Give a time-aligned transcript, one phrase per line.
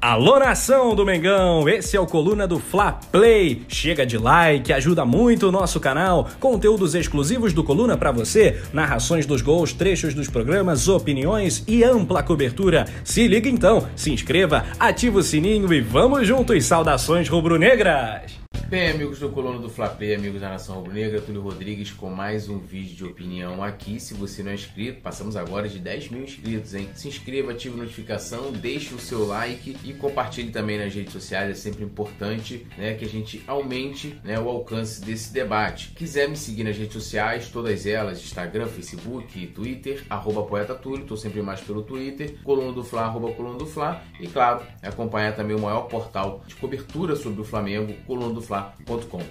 [0.00, 3.62] Alô nação do Mengão, esse é o Coluna do Fla Play.
[3.66, 6.28] Chega de like, ajuda muito o nosso canal.
[6.38, 12.22] Conteúdos exclusivos do Coluna para você, narrações dos gols, trechos dos programas, opiniões e ampla
[12.22, 12.84] cobertura.
[13.02, 16.64] Se liga então, se inscreva, ativa o sininho e vamos juntos.
[16.64, 18.37] Saudações rubro-negras.
[18.68, 22.58] Bem, amigos do Colono do Flapé, amigos da Nação Rubro-Negra, Túlio Rodrigues com mais um
[22.58, 23.98] vídeo de opinião aqui.
[23.98, 26.86] Se você não é inscrito, passamos agora de 10 mil inscritos, hein?
[26.94, 31.50] Se inscreva, ative a notificação, deixe o seu like e compartilhe também nas redes sociais.
[31.50, 35.92] É sempre importante né, que a gente aumente né, o alcance desse debate.
[35.96, 41.16] Quiser me seguir nas redes sociais, todas elas, Instagram, Facebook, Twitter, arroba Poeta Túlio, estou
[41.16, 45.56] sempre mais pelo Twitter, Colono do Fla, arroba Colono do Fla e, claro, acompanhar também
[45.56, 48.57] o maior portal de cobertura sobre o Flamengo, Colono do Fla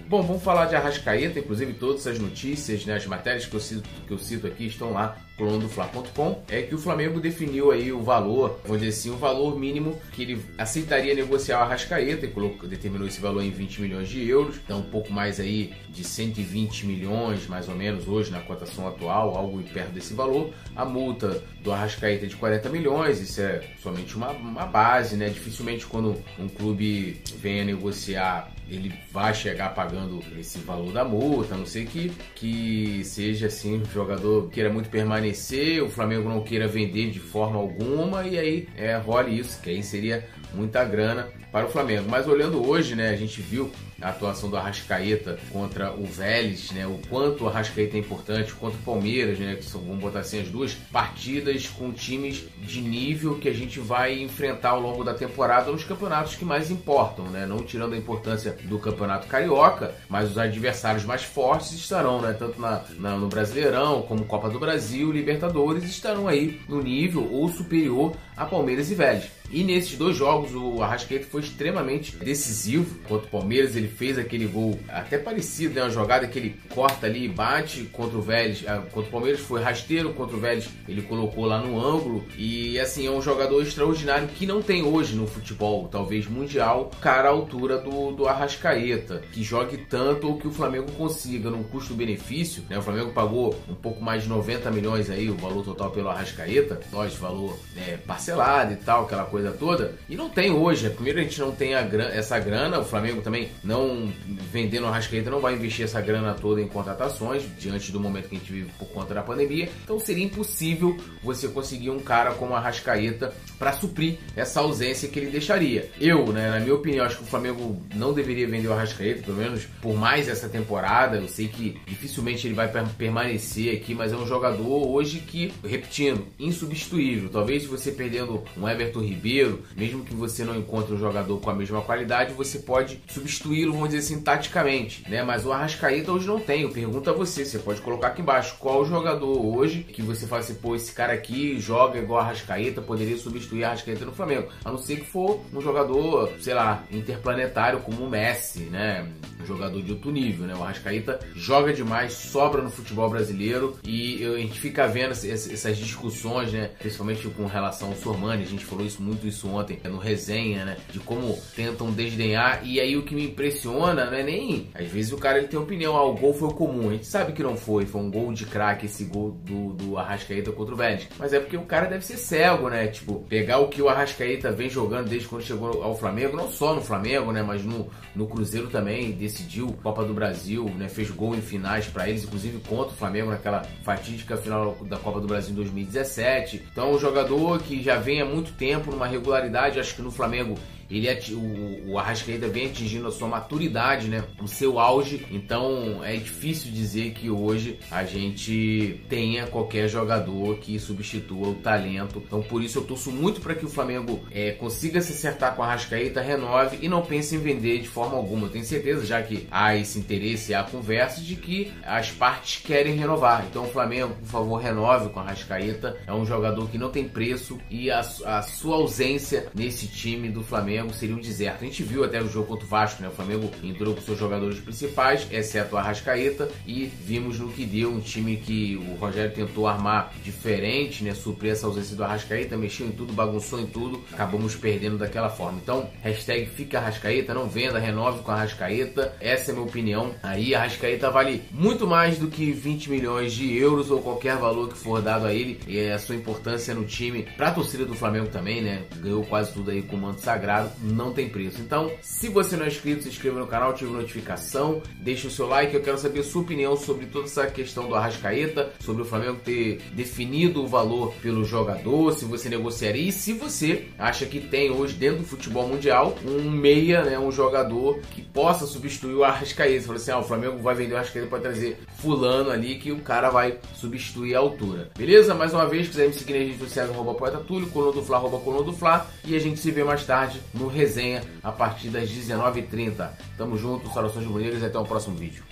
[0.07, 3.83] Bom, vamos falar de Arrascaeta, inclusive todas as notícias, né, as matérias que eu cito,
[4.05, 8.59] que eu cito aqui estão lá colunadofla.com, é que o Flamengo definiu aí o valor,
[8.63, 13.07] vamos dizer assim, o valor mínimo que ele aceitaria negociar o Arrascaeta e colocou, determinou
[13.07, 17.47] esse valor em 20 milhões de euros, então um pouco mais aí de 120 milhões,
[17.47, 20.51] mais ou menos, hoje na cotação atual, algo perto desse valor.
[20.75, 25.29] A multa do Arrascaeta é de 40 milhões, isso é somente uma, uma base, né?
[25.29, 31.57] Dificilmente quando um clube venha negociar ele vai chegar pagando esse valor da multa, a
[31.57, 36.67] não sei que, que seja assim, o jogador queira muito permanecer, o Flamengo não queira
[36.67, 40.23] vender de forma alguma e aí é, role isso, que aí seria
[40.53, 42.07] muita grana para o Flamengo.
[42.09, 46.85] Mas olhando hoje, né, a gente viu a atuação do Arrascaeta contra o Vélez, né,
[46.85, 50.39] o quanto o Arrascaeta é importante, contra o Palmeiras, né, que são, vamos botar assim,
[50.39, 55.13] as duas partidas com times de nível que a gente vai enfrentar ao longo da
[55.13, 60.29] temporada nos campeonatos que mais importam, né, não tirando a importância do campeonato carioca, mas
[60.29, 65.11] os adversários mais fortes estarão, né, tanto na, na no Brasileirão como Copa do Brasil,
[65.11, 69.36] Libertadores estarão aí no nível ou superior a Palmeiras e Vélez.
[69.51, 72.97] E nesses dois jogos o Arrascaeta foi extremamente decisivo.
[73.07, 75.83] Contra o Palmeiras ele fez aquele gol até parecido, né?
[75.83, 78.63] Uma jogada que ele corta ali e bate contra o Vélez.
[78.67, 82.25] Ah, contra o Palmeiras foi rasteiro, contra o Vélez ele colocou lá no ângulo.
[82.37, 87.29] E assim, é um jogador extraordinário que não tem hoje no futebol, talvez mundial, cara
[87.29, 89.23] à altura do, do Arrascaeta.
[89.31, 92.63] Que jogue tanto ou que o Flamengo consiga num custo-benefício.
[92.69, 92.77] Né?
[92.77, 96.79] O Flamengo pagou um pouco mais de 90 milhões aí, o valor total pelo Arrascaeta.
[96.91, 99.93] Nós, valor é, parcelado e tal, aquela coisa coisa toda.
[100.09, 100.89] E não tem hoje.
[100.89, 102.79] Primeiro a gente não tem grana, essa grana.
[102.79, 104.11] O Flamengo também não
[104.51, 108.35] vendendo a Rascaeta não vai investir essa grana toda em contratações diante do momento que
[108.35, 109.69] a gente vive por conta da pandemia.
[109.83, 115.19] Então seria impossível você conseguir um cara como a Rascaeta para suprir essa ausência que
[115.19, 115.89] ele deixaria.
[115.99, 119.37] Eu, né, na minha opinião, acho que o Flamengo não deveria vender o Arrascaeta, pelo
[119.37, 121.17] menos por mais essa temporada.
[121.17, 126.25] Eu sei que dificilmente ele vai permanecer aqui, mas é um jogador hoje que, repetindo,
[126.39, 127.29] insubstituível.
[127.29, 129.26] Talvez você perdendo um Everton Ribeiro
[129.75, 133.89] Mesmo que você não encontre um jogador com a mesma qualidade, você pode substituí-lo, vamos
[133.89, 135.23] dizer assim, taticamente, né?
[135.23, 136.61] Mas o Arrascaeta hoje não tem.
[136.61, 140.41] Eu pergunto a você, você pode colocar aqui embaixo, qual jogador hoje que você fala
[140.41, 144.47] assim, pô, esse cara aqui joga igual a Arrascaeta, poderia substituir a Arrascaeta no Flamengo.
[144.63, 149.07] A não ser que for um jogador, sei lá, interplanetário como o Messi, né?
[149.41, 150.55] Um jogador de outro nível, né?
[150.55, 156.51] O Arrascaeta joga demais, sobra no futebol brasileiro e a gente fica vendo essas discussões,
[156.51, 156.71] né?
[156.79, 160.63] Principalmente com relação ao Sormani, a gente falou isso muito muito isso ontem no resenha,
[160.63, 160.77] né?
[160.91, 162.61] De como tentam desdenhar.
[162.63, 164.69] E aí o que me impressiona não é nem.
[164.73, 166.89] Às vezes o cara ele tem opinião, ah, o gol foi comum.
[166.89, 169.97] A gente sabe que não foi, foi um gol de craque esse gol do, do
[169.97, 171.07] Arrascaeta contra o Vélez.
[171.17, 172.87] Mas é porque o cara deve ser cego, né?
[172.87, 176.73] Tipo, pegar o que o Arrascaeta vem jogando desde quando chegou ao Flamengo, não só
[176.73, 177.41] no Flamengo, né?
[177.41, 180.87] Mas no, no Cruzeiro também, decidiu Copa do Brasil, né?
[180.87, 185.19] Fez gol em finais para eles, inclusive contra o Flamengo naquela fatídica final da Copa
[185.19, 186.63] do Brasil em 2017.
[186.71, 189.79] Então, um jogador que já vem há muito tempo numa regularidade.
[189.79, 190.55] Acho que no Flamengo
[190.89, 194.23] ele o, o Arrascaeta vem atingindo a sua maturidade, né?
[194.41, 195.25] O seu auge.
[195.31, 202.23] Então é difícil dizer que hoje a gente tenha qualquer jogador que substitua o talento.
[202.25, 205.63] Então por isso eu torço muito para que o Flamengo é, consiga se acertar com
[205.63, 208.47] a Arrascaeta, renove e não pense em vender de forma alguma.
[208.47, 212.95] Eu tenho certeza, já que há esse interesse, há conversa de que as partes querem
[212.95, 213.45] renovar.
[213.49, 215.97] Então o Flamengo, por favor, renove com a Arrascaeta.
[216.07, 220.41] É um jogador que não tem preço e a, a sua ausência nesse time do
[220.41, 221.63] Flamengo seria um deserto.
[221.63, 223.09] A gente viu até no jogo contra o Vasco, né?
[223.09, 227.91] O Flamengo entrou com seus jogadores principais, exceto a Arrascaeta, e vimos no que deu
[227.91, 231.13] um time que o Rogério tentou armar diferente, né?
[231.13, 235.59] Suprir essa ausência do Arrascaeta, mexeu em tudo, bagunçou em tudo, acabamos perdendo daquela forma.
[235.61, 239.15] Então, hashtag fica Arrascaeta, não venda, renove com Arrascaeta.
[239.19, 240.15] Essa é a minha opinião.
[240.23, 244.69] Aí a Arrascaeta vale muito mais do que 20 milhões de euros ou qualquer valor
[244.69, 245.59] que for dado a ele.
[245.67, 248.76] E a sua importância no time, pra torcida do Flamengo também, né?
[248.97, 251.61] Ganhou quase tudo aí com o manto sagrado, não tem preço.
[251.61, 255.47] Então, se você não é inscrito, se inscreva no canal, ative notificação, deixe o seu
[255.47, 255.73] like.
[255.73, 259.39] Eu quero saber a sua opinião sobre toda essa questão do Arrascaeta, sobre o Flamengo
[259.43, 264.71] ter definido o valor pelo jogador, se você negociaria e se você acha que tem
[264.71, 269.81] hoje dentro do futebol mundial um meia, né, um jogador que possa substituir o Arrascaeta.
[269.81, 272.91] Você fala assim, ah, o Flamengo vai vender o Arrascaeta para trazer fulano ali que
[272.91, 274.89] o cara vai substituir a altura.
[274.97, 275.33] Beleza?
[275.33, 278.17] Mais uma vez, quiser me seguir nas redes sociais, arroba poeta Túlio, coluna do Fla,
[278.17, 281.87] arroba coluna do Fla, e a gente se vê mais tarde no Resenha, a partir
[281.87, 283.09] das 19h30.
[283.37, 285.43] Tamo junto, saudações rubro-negras e até o próximo vídeo.